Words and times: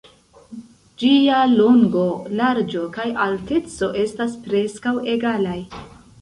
Ĝia 1.01 1.41
longo, 1.57 2.05
larĝo 2.39 2.87
kaj 2.97 3.05
alteco 3.27 3.91
estas 4.05 4.35
preskaŭ 4.49 4.95
egalaj. 5.15 5.61